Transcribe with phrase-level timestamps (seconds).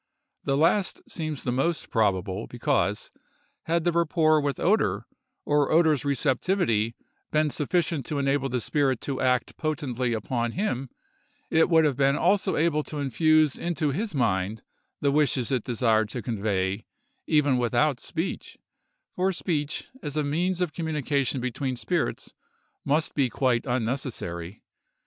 [0.45, 3.11] The last seems the most probable, because,
[3.65, 5.05] had the rapport with Oeder,
[5.45, 6.95] or Oeder's receptivity,
[7.29, 10.89] been sufficient to enable the spirit to act potently upon him,
[11.51, 14.63] it would have been also able to infuse into his mind
[15.01, 16.87] the wishes it desired to convey,
[17.27, 18.57] even without speech,
[19.15, 22.33] for speech, as a means of communication between spirits,
[22.83, 24.63] must be quite unnecessary.